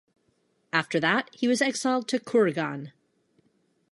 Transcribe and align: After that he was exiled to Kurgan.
After 0.73 0.99
that 0.99 1.29
he 1.31 1.47
was 1.47 1.61
exiled 1.61 2.07
to 2.07 2.19
Kurgan. 2.19 2.91